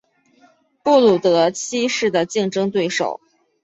[0.81, 3.21] 布鲁德七世的竞争对手。